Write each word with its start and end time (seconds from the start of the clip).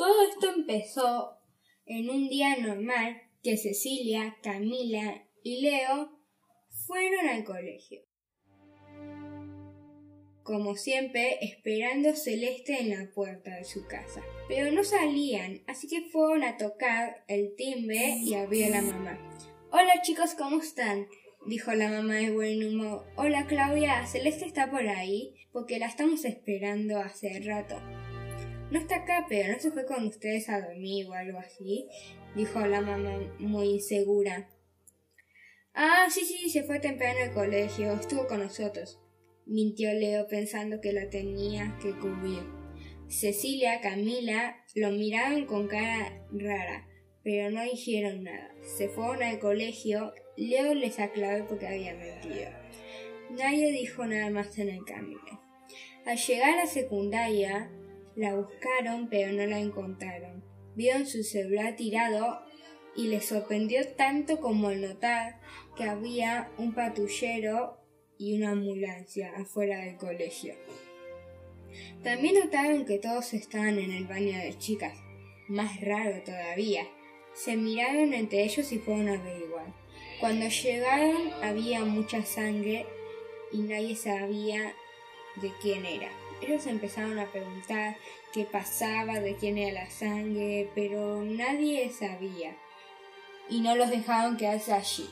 Todo 0.00 0.22
esto 0.26 0.48
empezó 0.48 1.36
en 1.84 2.08
un 2.08 2.30
día 2.30 2.56
normal 2.56 3.20
que 3.42 3.58
Cecilia, 3.58 4.34
Camila 4.42 5.26
y 5.42 5.60
Leo 5.60 6.18
fueron 6.86 7.28
al 7.28 7.44
colegio. 7.44 8.00
Como 10.42 10.74
siempre, 10.76 11.36
esperando 11.42 12.16
Celeste 12.16 12.80
en 12.80 12.98
la 12.98 13.10
puerta 13.14 13.54
de 13.54 13.64
su 13.64 13.86
casa. 13.88 14.22
Pero 14.48 14.72
no 14.72 14.84
salían, 14.84 15.60
así 15.66 15.86
que 15.86 16.08
fueron 16.08 16.44
a 16.44 16.56
tocar 16.56 17.22
el 17.28 17.54
timbre 17.54 18.16
y 18.22 18.32
abrió 18.32 18.70
la 18.70 18.80
mamá. 18.80 19.18
Hola 19.70 20.00
chicos, 20.00 20.32
¿cómo 20.32 20.62
están? 20.62 21.08
dijo 21.46 21.74
la 21.74 21.90
mamá 21.90 22.14
de 22.14 22.30
buen 22.30 22.66
humor. 22.66 23.04
Hola 23.16 23.46
Claudia, 23.46 24.06
Celeste 24.06 24.46
está 24.46 24.70
por 24.70 24.88
ahí, 24.88 25.34
porque 25.52 25.78
la 25.78 25.88
estamos 25.88 26.24
esperando 26.24 26.98
hace 27.00 27.38
rato. 27.40 27.76
No 28.70 28.78
está 28.78 28.96
acá, 28.96 29.26
pero 29.28 29.52
no 29.52 29.58
se 29.58 29.72
fue 29.72 29.84
con 29.84 30.06
ustedes 30.06 30.48
a 30.48 30.60
dormir 30.60 31.06
o 31.06 31.12
algo 31.12 31.38
así, 31.38 31.88
dijo 32.36 32.60
la 32.60 32.80
mamá 32.80 33.18
muy 33.38 33.70
insegura. 33.70 34.48
Ah, 35.74 36.06
sí, 36.10 36.24
sí, 36.24 36.50
se 36.50 36.62
fue 36.62 36.78
temprano 36.78 37.20
al 37.20 37.32
colegio, 37.32 37.94
estuvo 37.94 38.26
con 38.26 38.40
nosotros, 38.40 39.00
mintió 39.46 39.92
Leo 39.92 40.26
pensando 40.28 40.80
que 40.80 40.92
la 40.92 41.10
tenía 41.10 41.76
que 41.82 41.90
cubrir. 41.98 42.42
Cecilia, 43.08 43.80
Camila 43.80 44.64
lo 44.76 44.90
miraron 44.90 45.46
con 45.46 45.66
cara 45.66 46.24
rara, 46.32 46.86
pero 47.24 47.50
no 47.50 47.64
dijeron 47.64 48.22
nada. 48.22 48.54
Se 48.62 48.88
fueron 48.88 49.24
al 49.24 49.40
colegio, 49.40 50.12
Leo 50.36 50.74
les 50.74 51.00
aclaró 51.00 51.46
porque 51.48 51.66
había 51.66 51.94
mentido. 51.94 52.50
Nadie 53.30 53.72
dijo 53.72 54.06
nada 54.06 54.30
más 54.30 54.56
en 54.58 54.68
el 54.68 54.84
camino. 54.84 55.42
Al 56.06 56.18
llegar 56.18 56.50
a 56.50 56.56
la 56.56 56.66
secundaria, 56.66 57.70
la 58.20 58.34
buscaron 58.34 59.08
pero 59.08 59.32
no 59.32 59.46
la 59.46 59.58
encontraron. 59.58 60.44
Vieron 60.76 61.06
su 61.06 61.22
celular 61.22 61.74
tirado 61.76 62.42
y 62.94 63.08
les 63.08 63.24
sorprendió 63.24 63.86
tanto 63.94 64.40
como 64.40 64.68
al 64.68 64.82
notar 64.82 65.40
que 65.74 65.84
había 65.84 66.50
un 66.58 66.74
patrullero 66.74 67.78
y 68.18 68.36
una 68.36 68.50
ambulancia 68.50 69.32
afuera 69.36 69.78
del 69.78 69.96
colegio. 69.96 70.54
También 72.02 72.34
notaron 72.34 72.84
que 72.84 72.98
todos 72.98 73.32
estaban 73.32 73.78
en 73.78 73.90
el 73.90 74.04
baño 74.04 74.36
de 74.36 74.58
chicas. 74.58 74.98
Más 75.48 75.80
raro 75.80 76.22
todavía. 76.22 76.86
Se 77.32 77.56
miraron 77.56 78.12
entre 78.12 78.44
ellos 78.44 78.70
y 78.70 78.78
fueron 78.78 79.08
a 79.08 79.14
averiguar. 79.14 79.72
Cuando 80.20 80.46
llegaron 80.46 81.32
había 81.42 81.86
mucha 81.86 82.22
sangre 82.26 82.84
y 83.50 83.58
nadie 83.60 83.96
sabía 83.96 84.74
de 85.40 85.52
quién 85.62 85.86
era. 85.86 86.10
Ellos 86.42 86.66
empezaron 86.66 87.18
a 87.18 87.30
preguntar 87.30 87.96
qué 88.32 88.44
pasaba, 88.44 89.20
de 89.20 89.36
quién 89.36 89.58
era 89.58 89.84
la 89.84 89.90
sangre, 89.90 90.70
pero 90.74 91.22
nadie 91.22 91.90
sabía. 91.90 92.56
Y 93.48 93.60
no 93.60 93.76
los 93.76 93.90
dejaron 93.90 94.36
quedarse 94.36 94.72
allí, 94.72 95.10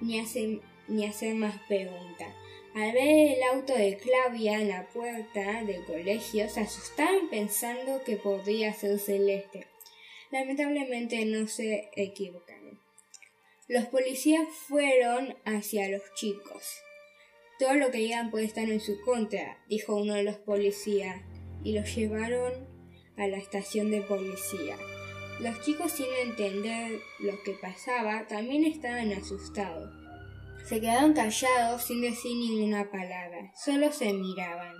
ni 0.00 0.18
hacer, 0.18 0.60
ni 0.88 1.34
más 1.34 1.58
preguntas. 1.68 2.34
Al 2.74 2.92
ver 2.92 3.36
el 3.36 3.42
auto 3.54 3.74
de 3.74 3.96
Claudia 3.96 4.60
en 4.60 4.68
la 4.68 4.86
puerta 4.88 5.62
del 5.64 5.84
colegio, 5.84 6.48
se 6.48 6.60
asustaron 6.60 7.28
pensando 7.30 8.02
que 8.04 8.16
podría 8.16 8.74
ser 8.74 8.98
Celeste. 8.98 9.66
Lamentablemente 10.30 11.24
no 11.24 11.48
se 11.48 11.90
equivocaron. 11.96 12.78
Los 13.68 13.86
policías 13.86 14.46
fueron 14.68 15.36
hacia 15.44 15.88
los 15.88 16.02
chicos. 16.14 16.82
Todo 17.58 17.74
lo 17.74 17.90
que 17.90 17.98
digan 17.98 18.30
puede 18.30 18.44
estar 18.44 18.68
en 18.68 18.80
su 18.80 19.00
contra, 19.00 19.58
dijo 19.68 19.96
uno 19.96 20.14
de 20.14 20.24
los 20.24 20.36
policías, 20.36 21.22
y 21.64 21.72
los 21.72 21.94
llevaron 21.96 22.52
a 23.16 23.26
la 23.26 23.38
estación 23.38 23.90
de 23.90 24.02
policía. 24.02 24.76
Los 25.40 25.60
chicos, 25.62 25.92
sin 25.92 26.06
entender 26.22 27.00
lo 27.20 27.42
que 27.42 27.52
pasaba, 27.52 28.26
también 28.26 28.64
estaban 28.64 29.12
asustados. 29.12 29.90
Se 30.66 30.80
quedaron 30.80 31.14
callados 31.14 31.84
sin 31.84 32.02
decir 32.02 32.36
ninguna 32.36 32.90
palabra, 32.90 33.52
solo 33.54 33.92
se 33.92 34.12
miraban. 34.12 34.74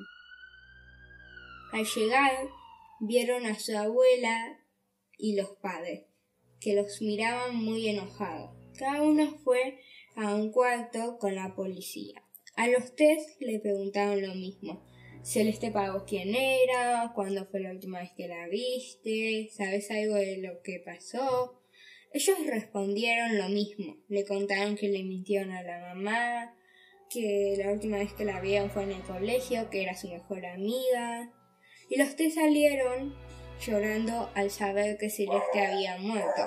Al 1.73 1.85
llegar, 1.85 2.33
vieron 3.01 3.47
a 3.47 3.59
su 3.59 3.77
abuela 3.77 4.59
y 5.17 5.37
los 5.37 5.51
padres, 5.63 6.05
que 6.61 6.75
los 6.75 7.01
miraban 7.01 7.57
muy 7.57 7.89
enojados. 7.89 8.51
Cada 8.79 9.03
uno 9.03 9.39
fue 9.45 9.81
a 10.15 10.35
un 10.35 10.51
cuarto 10.53 11.19
con 11.19 11.35
la 11.35 11.55
policía. 11.55 12.26
A 12.57 12.69
los 12.69 12.97
tres 12.97 13.37
le 13.39 13.61
preguntaron 13.61 14.23
lo 14.23 14.35
mismo. 14.35 14.83
Celeste 15.23 15.71
pagó 15.71 16.07
quién 16.07 16.35
era, 16.35 17.13
cuándo 17.15 17.45
fue 17.47 17.61
la 17.61 17.71
última 17.71 18.01
vez 18.01 18.13
que 18.17 18.29
la 18.29 18.49
viste, 18.49 19.51
sabes 19.53 19.91
algo 19.91 20.15
de 20.15 20.39
lo 20.39 20.63
que 20.63 20.81
pasó. 20.85 21.61
Ellos 22.15 22.39
respondieron 22.47 23.37
lo 23.37 23.51
mismo. 23.51 23.99
Le 24.09 24.25
contaron 24.25 24.75
que 24.75 24.89
le 24.89 25.03
mintieron 25.03 25.51
a 25.51 25.63
la 25.63 25.81
mamá, 25.81 26.57
que 27.11 27.57
la 27.59 27.73
última 27.73 27.99
vez 27.99 28.15
que 28.15 28.25
la 28.25 28.41
vieron 28.41 28.71
fue 28.71 28.85
en 28.85 28.93
el 28.93 29.03
colegio, 29.03 29.69
que 29.69 29.83
era 29.83 29.95
su 29.95 30.09
mejor 30.09 30.47
amiga. 30.47 31.31
Y 31.91 31.99
los 31.99 32.17
tres 32.17 32.37
salieron 32.37 33.15
llorando 33.61 34.31
al 34.35 34.51
saber 34.51 34.97
que 34.97 35.11
Celeste 35.11 35.67
había 35.67 35.99
muerto. 35.99 36.43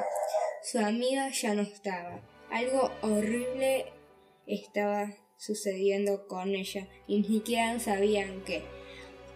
Su 0.63 0.79
amiga 0.79 1.29
ya 1.29 1.53
no 1.53 1.61
estaba. 1.61 2.19
Algo 2.49 2.89
horrible 3.03 3.85
estaba 4.47 5.13
sucediendo 5.39 6.27
con 6.27 6.53
ella 6.53 6.87
y 7.07 7.21
ni 7.21 7.27
siquiera 7.27 7.79
sabían 7.79 8.43
qué. 8.45 8.61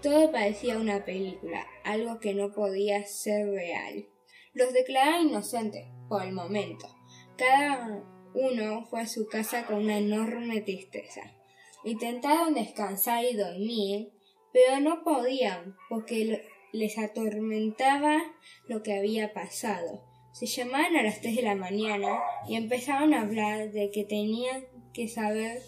Todo 0.01 0.31
parecía 0.31 0.77
una 0.77 1.05
película, 1.05 1.65
algo 1.85 2.19
que 2.19 2.33
no 2.33 2.51
podía 2.51 3.05
ser 3.05 3.47
real. 3.47 4.05
Los 4.53 4.73
declararon 4.73 5.29
inocentes, 5.29 5.85
por 6.09 6.21
el 6.23 6.33
momento. 6.33 6.87
Cada 7.37 8.03
uno 8.35 8.85
fue 8.85 9.01
a 9.01 9.07
su 9.07 9.27
casa 9.27 9.65
con 9.65 9.77
una 9.77 9.97
enorme 9.97 10.59
tristeza. 10.61 11.21
Intentaron 11.85 12.53
descansar 12.53 13.23
y 13.23 13.35
dormir, 13.35 14.11
pero 14.51 14.81
no 14.81 15.03
podían, 15.03 15.75
porque 15.89 16.45
les 16.73 16.97
atormentaba 16.97 18.21
lo 18.67 18.83
que 18.83 18.93
había 18.93 19.33
pasado. 19.33 20.03
Se 20.33 20.47
llamaban 20.47 20.97
a 20.97 21.03
las 21.03 21.21
tres 21.21 21.37
de 21.37 21.43
la 21.43 21.55
mañana 21.55 22.19
y 22.47 22.55
empezaron 22.55 23.13
a 23.13 23.21
hablar 23.21 23.71
de 23.71 23.89
que 23.91 24.03
tenían 24.03 24.65
que 24.93 25.07
saber 25.07 25.61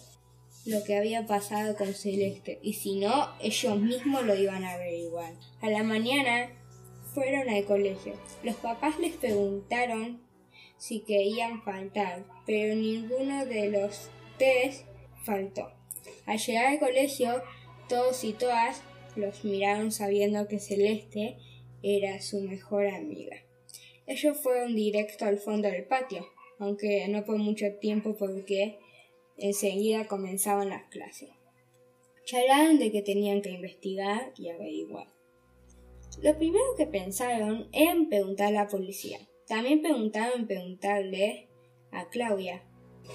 lo 0.66 0.82
que 0.84 0.96
había 0.96 1.26
pasado 1.26 1.76
con 1.76 1.94
Celeste, 1.94 2.58
y 2.62 2.74
si 2.74 2.98
no, 2.98 3.28
ellos 3.40 3.78
mismos 3.78 4.24
lo 4.24 4.34
iban 4.34 4.64
a 4.64 4.72
averiguar. 4.72 5.32
A 5.60 5.70
la 5.70 5.82
mañana 5.82 6.50
fueron 7.14 7.48
al 7.48 7.64
colegio. 7.64 8.14
Los 8.42 8.56
papás 8.56 8.98
les 8.98 9.14
preguntaron 9.14 10.20
si 10.76 11.00
querían 11.00 11.62
faltar, 11.62 12.24
pero 12.44 12.74
ninguno 12.74 13.46
de 13.46 13.70
los 13.70 14.10
tres 14.38 14.84
faltó. 15.24 15.70
Al 16.26 16.38
llegar 16.38 16.66
al 16.66 16.78
colegio, 16.80 17.42
todos 17.88 18.24
y 18.24 18.32
todas 18.32 18.82
los 19.14 19.44
miraron 19.44 19.92
sabiendo 19.92 20.48
que 20.48 20.58
Celeste 20.58 21.38
era 21.82 22.20
su 22.20 22.40
mejor 22.40 22.88
amiga. 22.88 23.36
Ellos 24.06 24.36
fueron 24.42 24.74
directo 24.74 25.24
al 25.24 25.38
fondo 25.38 25.68
del 25.68 25.84
patio, 25.84 26.26
aunque 26.58 27.06
no 27.08 27.24
por 27.24 27.38
mucho 27.38 27.66
tiempo 27.80 28.16
porque 28.16 28.78
Enseguida 29.38 30.06
comenzaban 30.06 30.70
las 30.70 30.84
clases. 30.84 31.30
Charlaron 32.24 32.78
de 32.78 32.90
que 32.90 33.02
tenían 33.02 33.42
que 33.42 33.50
investigar 33.50 34.32
y 34.36 34.48
averiguar. 34.48 35.06
Lo 36.22 36.36
primero 36.36 36.64
que 36.76 36.86
pensaron 36.86 37.68
era 37.72 37.92
en 37.92 38.08
preguntar 38.08 38.48
a 38.48 38.62
la 38.62 38.68
policía. 38.68 39.18
También 39.46 39.82
preguntaron 39.82 40.46
preguntarle 40.46 41.48
a 41.92 42.08
Claudia, 42.08 42.64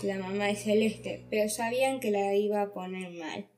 la 0.04 0.18
mamá 0.18 0.48
de 0.48 0.56
Celeste, 0.56 1.26
pero 1.30 1.50
sabían 1.50 2.00
que 2.00 2.12
la 2.12 2.36
iba 2.36 2.62
a 2.62 2.72
poner 2.72 3.12
mal. 3.12 3.50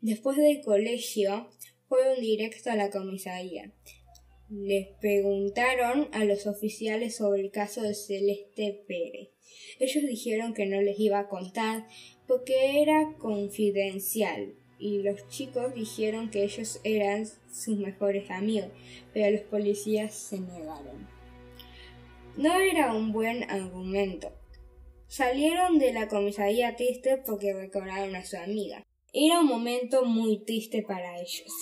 Después 0.00 0.36
del 0.36 0.62
colegio, 0.62 1.50
fueron 1.88 2.20
directo 2.20 2.70
a 2.70 2.76
la 2.76 2.90
comisaría. 2.90 3.72
Les 4.50 4.88
preguntaron 5.00 6.08
a 6.12 6.24
los 6.24 6.48
oficiales 6.48 7.14
sobre 7.14 7.40
el 7.42 7.52
caso 7.52 7.82
de 7.82 7.94
Celeste 7.94 8.82
Pérez. 8.88 9.28
Ellos 9.78 10.04
dijeron 10.04 10.54
que 10.54 10.66
no 10.66 10.82
les 10.82 10.98
iba 10.98 11.20
a 11.20 11.28
contar 11.28 11.86
porque 12.26 12.82
era 12.82 13.14
confidencial 13.18 14.56
y 14.80 15.02
los 15.02 15.28
chicos 15.28 15.72
dijeron 15.74 16.30
que 16.30 16.42
ellos 16.42 16.80
eran 16.82 17.26
sus 17.26 17.78
mejores 17.78 18.28
amigos, 18.30 18.70
pero 19.14 19.30
los 19.30 19.42
policías 19.42 20.14
se 20.14 20.40
negaron. 20.40 21.06
No 22.36 22.58
era 22.58 22.92
un 22.92 23.12
buen 23.12 23.48
argumento. 23.48 24.32
Salieron 25.06 25.78
de 25.78 25.92
la 25.92 26.08
comisaría 26.08 26.74
triste 26.74 27.18
porque 27.24 27.52
recordaron 27.52 28.16
a 28.16 28.24
su 28.24 28.36
amiga. 28.36 28.84
Era 29.12 29.40
un 29.40 29.46
momento 29.46 30.04
muy 30.04 30.44
triste 30.44 30.82
para 30.82 31.20
ellos. 31.20 31.52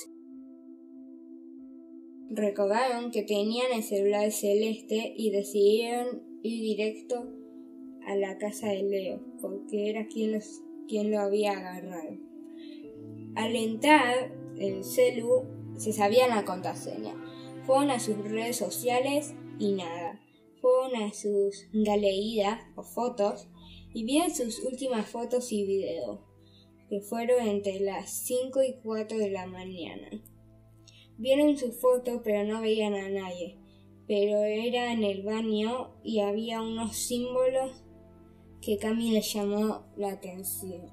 Recordaron 2.30 3.10
que 3.10 3.22
tenían 3.22 3.72
el 3.72 3.82
celular 3.82 4.30
celeste 4.30 5.14
y 5.16 5.30
decidieron 5.30 6.22
ir 6.42 6.60
directo 6.62 7.26
a 8.06 8.16
la 8.16 8.36
casa 8.38 8.68
de 8.68 8.82
Leo, 8.82 9.20
porque 9.40 9.88
era 9.88 10.06
quien, 10.08 10.32
los, 10.32 10.60
quien 10.86 11.10
lo 11.10 11.20
había 11.20 11.52
agarrado. 11.52 12.18
Al 13.34 13.56
entrar 13.56 14.32
el 14.58 14.84
celu 14.84 15.44
se 15.76 15.92
sabía 15.92 16.28
la 16.28 16.44
contraseña. 16.44 17.14
Fueron 17.64 17.90
a 17.90 18.00
sus 18.00 18.16
redes 18.18 18.56
sociales 18.56 19.34
y 19.58 19.72
nada. 19.72 20.20
Fueron 20.60 21.02
a 21.02 21.12
sus 21.14 21.68
galerías 21.72 22.60
o 22.76 22.82
fotos 22.82 23.48
y 23.94 24.04
vieron 24.04 24.34
sus 24.34 24.58
últimas 24.64 25.08
fotos 25.08 25.52
y 25.52 25.64
videos, 25.64 26.20
que 26.88 27.00
fueron 27.00 27.46
entre 27.46 27.80
las 27.80 28.10
5 28.10 28.62
y 28.62 28.74
4 28.82 29.18
de 29.18 29.30
la 29.30 29.46
mañana. 29.46 30.10
Vieron 31.18 31.56
su 31.56 31.72
foto 31.72 32.22
pero 32.22 32.44
no 32.44 32.60
veían 32.60 32.94
a 32.94 33.08
nadie, 33.08 33.58
pero 34.06 34.44
era 34.44 34.92
en 34.92 35.02
el 35.02 35.22
baño 35.22 35.90
y 36.02 36.20
había 36.20 36.62
unos 36.62 36.96
símbolos 36.96 37.84
que 38.60 38.78
Cami 38.78 39.10
le 39.10 39.20
llamó 39.20 39.84
la 39.96 40.12
atención. 40.12 40.90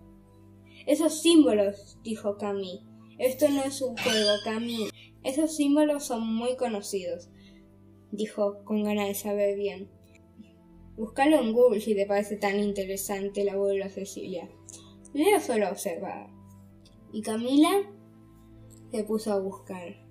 Esos 0.85 1.21
símbolos, 1.21 1.97
dijo 2.03 2.37
Cami. 2.37 2.81
Esto 3.17 3.47
no 3.49 3.63
es 3.63 3.81
un 3.81 3.95
juego, 3.97 4.31
Cami. 4.43 4.89
Esos 5.23 5.55
símbolos 5.55 6.03
son 6.03 6.27
muy 6.27 6.55
conocidos, 6.55 7.29
dijo 8.11 8.63
con 8.65 8.83
ganas 8.83 9.07
de 9.07 9.13
saber 9.15 9.55
bien. 9.55 9.89
Búscalo 10.97 11.39
en 11.39 11.53
Google 11.53 11.81
si 11.81 11.93
te 11.95 12.05
parece 12.05 12.37
tan 12.37 12.59
interesante 12.59 13.43
la 13.43 13.53
abuela 13.53 13.89
Cecilia. 13.89 14.49
Leo 15.13 15.39
solo 15.39 15.69
observar. 15.69 16.29
Y 17.11 17.21
Camila 17.21 17.71
se 18.91 19.03
puso 19.03 19.33
a 19.33 19.39
buscar. 19.39 20.04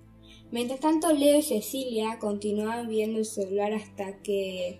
Mientras 0.55 0.79
tanto, 0.79 1.11
Leo 1.11 1.39
y 1.39 1.41
Cecilia 1.41 2.17
continuaban 2.17 2.87
viendo 2.87 3.19
el 3.19 3.25
celular 3.25 3.73
hasta 3.73 4.21
que 4.21 4.79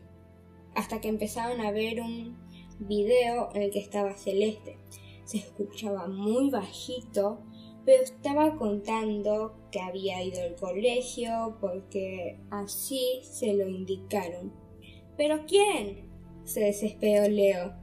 hasta 0.74 1.02
que 1.02 1.10
empezaron 1.10 1.60
a 1.60 1.72
ver 1.72 2.00
un 2.00 2.38
video 2.80 3.50
en 3.54 3.64
el 3.64 3.72
que 3.72 3.80
estaba 3.80 4.16
Celeste. 4.16 4.78
Se 5.26 5.40
escuchaba 5.40 6.08
muy 6.08 6.50
bajito, 6.50 7.42
pero 7.84 8.04
estaba 8.04 8.56
contando 8.56 9.58
que 9.70 9.82
había 9.82 10.24
ido 10.24 10.44
al 10.44 10.56
colegio 10.56 11.58
porque 11.60 12.40
así 12.52 13.20
se 13.24 13.54
lo 13.54 13.68
indicaron. 13.68 14.54
¿Pero 15.18 15.46
quién? 15.46 16.10
se 16.46 16.62
desesperó 16.62 17.28
Leo. 17.28 17.74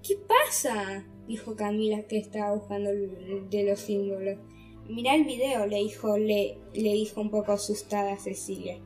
¿Qué 0.00 0.14
pasa? 0.28 1.04
dijo 1.26 1.56
Camila 1.56 2.02
que 2.02 2.18
estaba 2.18 2.54
buscando 2.54 2.90
de 2.92 3.64
los 3.64 3.80
símbolos. 3.80 4.38
Mirá 4.88 5.14
el 5.14 5.24
video, 5.24 5.66
le 5.66 5.78
dijo, 5.78 6.18
le, 6.18 6.58
dijo 6.74 7.20
un 7.20 7.30
poco 7.30 7.52
asustada 7.52 8.16
Cecilia. 8.16 8.78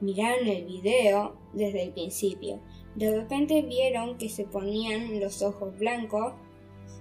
Miraron 0.00 0.46
el 0.46 0.64
video 0.64 1.36
desde 1.52 1.82
el 1.82 1.92
principio. 1.92 2.60
De 2.94 3.10
repente 3.14 3.62
vieron 3.62 4.16
que 4.16 4.28
se 4.28 4.44
ponían 4.44 5.20
los 5.20 5.42
ojos 5.42 5.76
blancos 5.78 6.34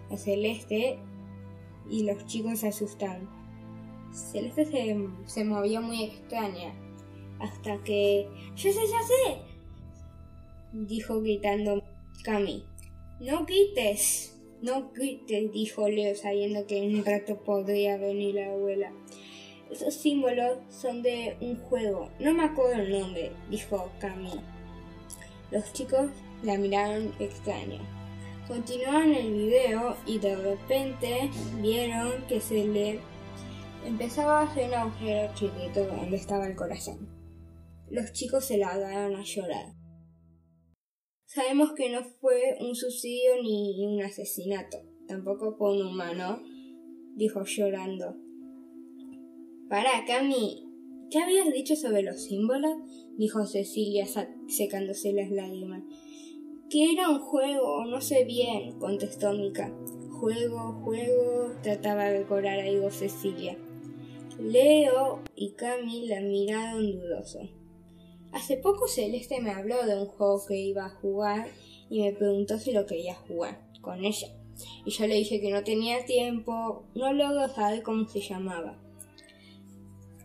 a 0.10 0.18
Celeste 0.18 1.00
y 1.90 2.04
los 2.04 2.25
chicos 2.25 2.60
se 2.60 2.69
asustaron. 2.69 3.30
Celeste 4.12 4.66
se, 4.66 4.98
se 5.25 5.44
movió 5.44 5.81
muy 5.81 6.04
extraña 6.04 6.74
hasta 7.40 7.81
que... 7.84 8.28
¡Ya 8.56 8.74
sé, 8.74 8.80
ya 8.88 9.01
sé! 9.04 9.50
dijo 10.74 11.22
gritando 11.22 11.84
Cami. 12.24 12.66
No 13.19 13.46
grites, 13.46 14.38
no 14.62 14.92
grites, 14.92 15.52
dijo 15.52 15.88
Leo, 15.88 16.16
sabiendo 16.16 16.66
que 16.68 16.84
en 16.84 17.00
un 17.00 17.06
rato 17.06 17.38
podría 17.44 17.98
venir 17.98 18.36
la 18.36 18.52
abuela. 18.52 18.92
Esos 19.72 19.94
símbolos 19.94 20.58
son 20.70 21.02
de 21.04 21.38
un 21.42 21.56
juego. 21.58 22.10
No 22.20 22.34
me 22.34 22.44
acuerdo 22.44 22.82
el 22.82 22.92
nombre, 22.92 23.32
dijo 23.50 23.92
Cami. 24.00 24.32
Los 25.52 25.72
chicos 25.74 26.10
la 26.44 26.58
miraron 26.58 27.14
extraña. 27.20 27.80
Continuaron 28.48 29.14
el 29.14 29.32
video 29.32 29.96
y 30.08 30.18
de 30.18 30.36
repente 30.36 31.30
vieron 31.62 32.26
que 32.28 32.42
se 32.42 32.66
le 32.66 33.00
empezaba 33.86 34.40
a 34.40 34.44
hacer 34.44 34.70
un 34.70 34.74
agujero 34.74 35.34
chiquito 35.36 35.86
donde 35.86 36.18
estaba 36.18 36.48
el 36.48 36.56
corazón. 36.56 37.08
Los 37.90 38.12
chicos 38.12 38.46
se 38.46 38.58
largaron 38.58 39.16
a 39.16 39.24
llorar. 39.24 39.79
Sabemos 41.31 41.74
que 41.74 41.92
no 41.92 42.04
fue 42.20 42.58
un 42.60 42.74
suicidio 42.74 43.44
ni 43.44 43.86
un 43.86 44.02
asesinato, 44.02 44.80
tampoco 45.08 45.56
fue 45.60 45.74
un 45.76 45.86
humano, 45.86 46.42
dijo 47.16 47.44
llorando. 47.46 48.16
Para, 49.70 50.06
Cami, 50.08 50.68
¿qué 51.12 51.20
habías 51.20 51.54
dicho 51.54 51.76
sobre 51.76 52.02
los 52.02 52.24
símbolos? 52.24 52.78
dijo 53.16 53.46
Cecilia 53.46 54.08
secándose 54.48 55.14
las 55.14 55.30
lágrimas. 55.30 55.84
Que 56.68 56.94
era 56.94 57.10
un 57.10 57.20
juego, 57.20 57.86
no 57.86 58.02
sé 58.02 58.24
bien, 58.24 58.80
contestó 58.80 59.32
Mica. 59.34 59.72
Juego, 60.10 60.82
juego, 60.84 61.52
trataba 61.62 62.06
de 62.06 62.20
decorar 62.22 62.60
algo 62.60 62.90
Cecilia. 62.90 63.56
Leo 64.40 65.22
y 65.36 65.52
Cami 65.52 66.08
la 66.08 66.22
miraron 66.22 66.92
dudoso. 66.92 67.59
Hace 68.31 68.58
poco 68.58 68.88
Celeste 68.88 69.42
me 69.42 69.52
habló 69.52 69.86
de 69.86 70.00
un 70.00 70.06
juego 70.06 70.46
que 70.48 70.56
iba 70.56 70.86
a 70.86 70.90
jugar 70.90 71.48
y 71.90 72.02
me 72.02 72.14
preguntó 72.14 72.60
si 72.60 72.72
lo 72.72 72.86
quería 72.86 73.16
jugar 73.16 73.60
con 73.81 74.06
ella. 74.06 74.28
Y 74.86 74.92
yo 74.92 75.08
le 75.08 75.16
dije 75.16 75.42
que 75.42 75.52
no 75.52 75.64
tenía 75.64 76.06
tiempo, 76.06 76.84
no 76.94 77.14
logro 77.14 77.48
saber 77.50 77.81
cómo 77.81 78.08
se 78.08 78.22
llamaba. 78.22 78.78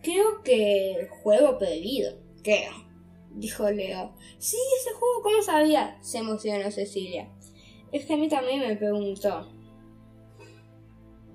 Creo 0.03 0.43
que 0.43 1.09
juego 1.23 1.57
prohibido, 1.59 2.19
creo, 2.43 2.73
dijo 3.35 3.71
Leo. 3.71 4.13
Sí, 4.39 4.59
ese 4.81 4.91
juego, 4.91 5.23
¿cómo 5.23 5.43
sabía? 5.43 5.99
se 6.03 6.19
emocionó 6.19 6.71
Cecilia. 6.71 7.31
Es 7.91 8.05
que 8.05 8.15
a 8.15 8.17
mí 8.17 8.29
también 8.29 8.61
me 8.61 8.77
preguntó. 8.77 9.49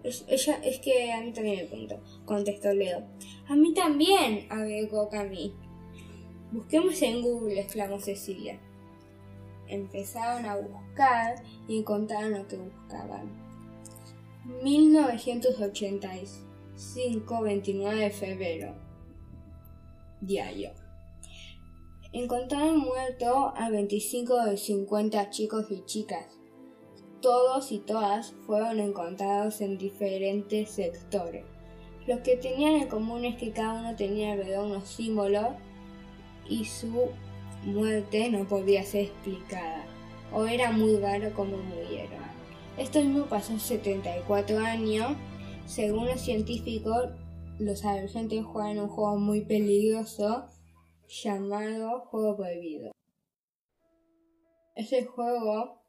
Es, 0.04 0.24
ella, 0.27 0.62
es 0.63 0.80
que 0.80 1.12
a 1.12 1.22
mí 1.22 1.31
también 1.33 1.57
me 1.57 1.65
preguntó, 1.65 2.00
contestó 2.25 2.74
Leo. 2.74 3.07
A 3.48 3.56
mí 3.56 3.74
también, 3.74 4.45
agregó 4.50 5.10
Cami. 5.10 5.54
Busquemos 6.51 7.00
en 7.04 7.22
Google, 7.22 7.62
exclamó 7.62 8.00
Cecilia. 8.00 8.60
Empezaron 9.68 10.48
a 10.48 10.57
buscar 10.57 11.36
y 11.68 11.78
encontraron 11.78 12.31
lo 12.31 12.48
que 12.48 12.57
buscaban. 12.57 13.30
1985, 14.63 17.42
29 17.44 18.00
de 18.00 18.10
febrero. 18.10 18.74
Diario. 20.22 20.72
Encontraron 22.13 22.80
muerto 22.80 23.54
a 23.56 23.69
25 23.69 24.46
de 24.46 24.57
50 24.57 25.30
chicos 25.30 25.68
y 25.69 25.86
chicas. 25.86 26.40
Todos 27.22 27.72
y 27.72 27.78
todas 27.78 28.31
fueron 28.48 28.80
encontrados 28.80 29.62
en 29.62 29.78
diferentes 29.78 30.72
sectores. 30.72 31.46
Lo 32.07 32.24
que 32.24 32.38
tenían 32.38 32.74
en 32.74 32.88
común 32.88 33.25
es 33.25 33.38
que 33.38 33.51
cada 33.51 33.80
uno 33.80 33.96
tenía 33.96 34.34
alrededor 34.34 34.66
unos 34.66 34.88
símbolos 34.88 35.50
y 36.50 36.66
su 36.66 37.10
muerte 37.63 38.29
no 38.29 38.48
podía 38.48 38.84
ser 38.84 39.06
explicada, 39.06 39.86
o 40.34 40.46
era 40.46 40.72
muy 40.72 40.98
raro 40.98 41.34
como 41.34 41.58
murieron. 41.58 42.20
Esto 42.77 43.01
mismo 43.01 43.25
pasó 43.25 43.53
en 43.53 43.60
74 43.60 44.58
años. 44.60 45.18
Según 45.65 46.08
los 46.08 46.22
científicos, 46.22 47.10
los 47.60 47.84
adolescentes 47.84 48.46
juegan 48.46 48.79
un 48.79 48.88
juego 48.88 49.18
muy 49.18 49.41
peligroso 49.41 50.48
llamado 51.08 52.06
Juego 52.06 52.38
Prohibido. 52.38 52.91
Ese 54.75 55.06
juego 55.06 55.82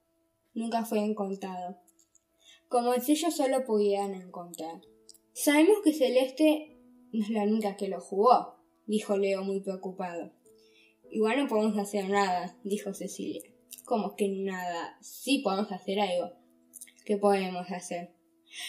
nunca 0.53 0.85
fue 0.85 0.99
encontrado, 0.99 1.79
como 2.69 2.93
si 2.95 3.13
ellos 3.13 3.37
solo 3.37 3.65
pudieran 3.65 4.15
encontrar. 4.15 4.81
Sabemos 5.33 5.79
que 5.85 5.93
Celeste 5.93 6.77
no 7.13 7.23
es 7.23 7.31
la 7.31 7.45
única 7.45 7.77
que 7.77 7.89
lo 7.89 8.01
jugó, 8.01 8.57
dijo 8.87 9.17
Leo 9.17 9.45
muy 9.45 9.61
preocupado. 9.61 10.33
Igual 11.11 11.39
no 11.39 11.49
podemos 11.49 11.77
hacer 11.79 12.09
nada, 12.09 12.57
dijo 12.63 12.95
Cecilia. 12.95 13.43
¿Cómo 13.85 14.15
que 14.15 14.29
nada? 14.29 14.97
Sí 15.01 15.41
podemos 15.41 15.73
hacer 15.73 15.99
algo. 15.99 16.33
¿Qué 17.05 17.17
podemos 17.17 17.71
hacer? 17.71 18.15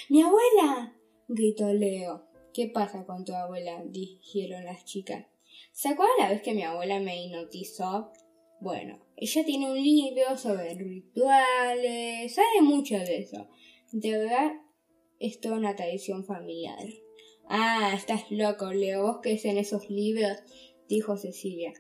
¡Mi 0.10 0.22
abuela! 0.24 0.96
gritó 1.28 1.72
Leo. 1.72 2.26
¿Qué 2.54 2.68
pasa 2.68 3.06
con 3.06 3.24
tu 3.24 3.34
abuela? 3.34 3.84
dijeron 3.86 4.66
las 4.66 4.84
chicas. 4.86 5.28
¿Se 5.72 5.90
acuerdan 5.90 6.18
la 6.20 6.30
vez 6.30 6.42
que 6.42 6.54
mi 6.54 6.64
abuela 6.64 7.00
me 7.00 7.24
hipnotizó? 7.24 8.12
Bueno, 8.60 9.00
ella 9.16 9.46
tiene 9.46 9.72
un 9.72 9.82
libro 9.82 10.38
sobre 10.38 10.74
rituales, 10.74 12.34
sabe 12.34 12.62
mucho 12.62 12.98
de 12.98 13.20
eso. 13.20 13.48
De 13.92 14.18
verdad, 14.18 14.52
es 15.20 15.40
toda 15.40 15.58
una 15.58 15.76
tradición 15.76 16.26
familiar. 16.26 16.84
Ah, 17.48 17.94
estás 17.96 18.30
loco, 18.32 18.72
Leo, 18.72 19.04
vos 19.04 19.20
que 19.22 19.34
es 19.34 19.46
en 19.46 19.58
esos 19.58 19.90
libros, 19.90 20.38
dijo 20.88 21.18
Cecilia. 21.18 21.74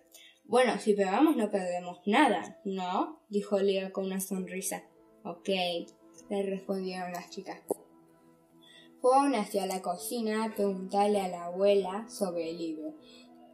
Bueno, 0.51 0.77
si 0.79 0.93
pegamos 0.93 1.37
no 1.37 1.49
perdemos 1.49 2.01
nada, 2.05 2.59
¿no? 2.65 3.21
dijo 3.29 3.57
Leo 3.61 3.93
con 3.93 4.07
una 4.07 4.19
sonrisa. 4.19 4.83
Ok, 5.23 5.47
le 5.47 6.43
respondieron 6.43 7.13
las 7.13 7.29
chicas. 7.29 7.61
Fueron 8.99 9.33
hacia 9.35 9.65
la 9.65 9.81
cocina 9.81 10.43
a 10.43 10.53
preguntarle 10.53 11.21
a 11.21 11.29
la 11.29 11.45
abuela 11.45 12.05
sobre 12.09 12.49
el 12.49 12.57
libro, 12.57 12.95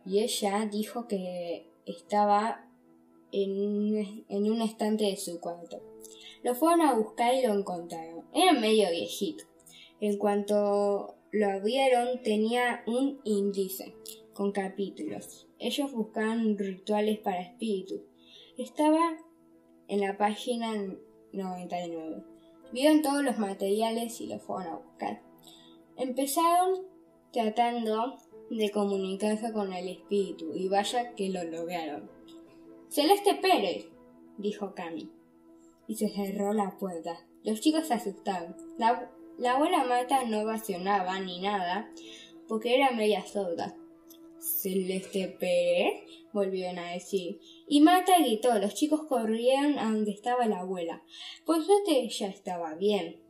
y 0.07 0.23
ella 0.23 0.67
dijo 0.71 1.07
que 1.07 1.69
estaba 1.85 2.67
en, 3.31 4.25
en 4.27 4.51
un 4.51 4.63
estante 4.63 5.03
de 5.03 5.17
su 5.17 5.39
cuarto. 5.39 5.79
Lo 6.41 6.55
fueron 6.55 6.81
a 6.81 6.95
buscar 6.95 7.35
y 7.35 7.45
lo 7.45 7.53
encontraron. 7.53 8.25
Era 8.33 8.53
medio 8.53 8.89
viejito. 8.89 9.43
En 9.99 10.17
cuanto 10.17 11.15
lo 11.29 11.47
abrieron 11.47 12.23
tenía 12.23 12.81
un 12.87 13.21
índice 13.23 13.95
con 14.33 14.51
capítulos. 14.51 15.46
Ellos 15.59 15.91
buscaban 15.91 16.57
rituales 16.57 17.19
para 17.19 17.41
espíritus. 17.41 18.01
Estaba 18.57 19.17
en 19.87 20.01
la 20.01 20.17
página 20.17 20.73
99. 21.31 22.23
Vieron 22.71 23.01
todos 23.01 23.23
los 23.23 23.37
materiales 23.37 24.19
y 24.21 24.27
los 24.27 24.41
fueron 24.41 24.73
a 24.73 24.75
buscar. 24.77 25.21
Empezaron 25.95 26.85
tratando 27.31 28.17
de 28.49 28.69
comunicarse 28.71 29.51
con 29.51 29.73
el 29.73 29.87
espíritu 29.89 30.53
y 30.53 30.67
vaya 30.67 31.15
que 31.15 31.29
lo 31.29 31.43
lograron. 31.43 32.09
Celeste 32.89 33.35
Pérez, 33.35 33.87
dijo 34.37 34.73
Cami. 34.73 35.11
Y 35.87 35.95
se 35.95 36.09
cerró 36.09 36.53
la 36.53 36.77
puerta. 36.77 37.25
Los 37.43 37.61
chicos 37.61 37.87
se 37.87 38.15
la 39.37 39.53
abuela 39.53 39.83
Marta 39.83 40.23
no 40.25 40.45
vacionaba 40.45 41.19
ni 41.19 41.39
nada 41.39 41.91
porque 42.47 42.75
era 42.75 42.91
media 42.91 43.25
sorda. 43.25 43.75
Celeste 44.39 45.35
Pérez, 45.39 46.03
volvieron 46.33 46.79
a 46.79 46.91
decir. 46.91 47.39
Y 47.67 47.81
Marta 47.81 48.19
gritó. 48.19 48.57
Los 48.59 48.73
chicos 48.75 49.03
corrieron 49.07 49.79
a 49.79 49.91
donde 49.91 50.11
estaba 50.11 50.45
la 50.45 50.59
abuela. 50.59 51.03
Por 51.45 51.63
suerte 51.63 52.07
ya 52.09 52.27
estaba 52.27 52.75
bien. 52.75 53.21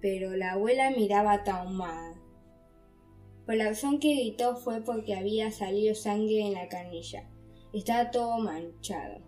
Pero 0.00 0.36
la 0.36 0.52
abuela 0.52 0.90
miraba 0.90 1.42
traumada. 1.42 2.20
Por 3.46 3.56
la 3.56 3.68
razón 3.68 3.98
que 3.98 4.14
gritó 4.14 4.56
fue 4.56 4.82
porque 4.82 5.14
había 5.14 5.50
salido 5.50 5.94
sangre 5.94 6.40
en 6.40 6.52
la 6.52 6.68
canilla. 6.68 7.28
Estaba 7.72 8.10
todo 8.10 8.38
manchado. 8.38 9.22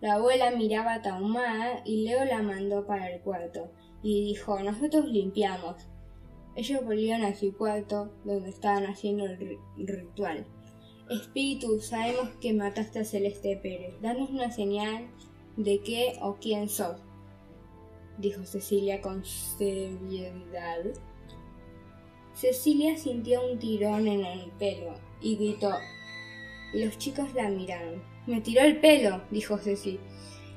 La 0.00 0.14
abuela 0.14 0.50
miraba 0.50 1.02
traumada 1.02 1.82
y 1.84 2.04
Leo 2.04 2.24
la 2.24 2.42
mandó 2.42 2.86
para 2.86 3.10
el 3.10 3.20
cuarto 3.20 3.72
y 4.02 4.24
dijo 4.24 4.58
nosotros 4.60 5.06
limpiamos. 5.06 5.76
Ellos 6.56 6.84
volvieron 6.84 7.24
a 7.24 7.34
su 7.34 7.56
cuarto 7.56 8.12
donde 8.24 8.50
estaban 8.50 8.84
haciendo 8.86 9.24
el 9.26 9.58
ritual. 9.76 10.46
Espíritu, 11.10 11.80
sabemos 11.80 12.30
que 12.40 12.52
mataste 12.52 13.00
a 13.00 13.04
Celeste 13.04 13.56
Pérez. 13.56 13.94
Danos 14.00 14.30
una 14.30 14.50
señal 14.50 15.08
de 15.56 15.80
qué 15.80 16.16
o 16.20 16.36
quién 16.40 16.68
sos, 16.68 16.96
dijo 18.18 18.44
Cecilia 18.44 19.00
con 19.00 19.24
seriedad. 19.24 20.84
Cecilia 22.34 22.96
sintió 22.96 23.46
un 23.46 23.58
tirón 23.58 24.06
en 24.06 24.24
el 24.24 24.50
pelo 24.52 24.94
y 25.20 25.36
gritó. 25.36 25.72
Los 26.72 26.98
chicos 26.98 27.32
la 27.34 27.48
miraron. 27.48 28.02
Me 28.26 28.40
tiró 28.40 28.62
el 28.62 28.80
pelo, 28.80 29.22
dijo 29.30 29.58
Ceci. 29.58 30.00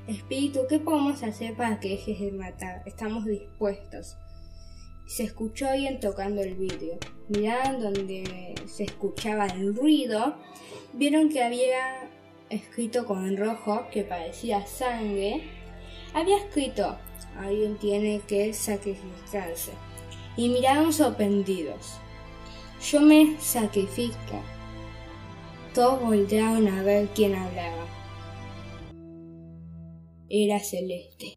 Espíritu, 0.07 0.61
¿qué 0.69 0.79
podemos 0.79 1.21
hacer 1.21 1.55
para 1.55 1.79
que 1.79 1.89
dejes 1.89 2.19
de 2.19 2.31
matar? 2.31 2.81
Estamos 2.85 3.25
dispuestos. 3.25 4.15
Se 5.07 5.23
escuchó 5.23 5.69
alguien 5.69 6.01
tocando 6.01 6.41
el 6.41 6.55
vidrio. 6.55 6.97
Miraron 7.29 7.81
donde 7.81 8.55
se 8.67 8.83
escuchaba 8.83 9.47
el 9.47 9.73
ruido. 9.73 10.35
Vieron 10.91 11.29
que 11.29 11.41
había 11.41 12.09
escrito 12.49 13.05
con 13.05 13.37
rojo, 13.37 13.87
que 13.89 14.03
parecía 14.03 14.65
sangre. 14.67 15.43
Había 16.13 16.37
escrito, 16.37 16.97
alguien 17.39 17.77
tiene 17.77 18.21
que 18.27 18.53
sacrificarse. 18.53 19.71
Y 20.35 20.49
miraron 20.49 20.91
sorprendidos. 20.91 21.93
Yo 22.91 22.99
me 22.99 23.39
sacrifico. 23.39 24.41
Todos 25.73 26.01
voltearon 26.01 26.67
a 26.67 26.83
ver 26.83 27.07
quién 27.15 27.33
hablaba. 27.33 27.85
Era 30.29 30.59
Celeste. 30.59 31.36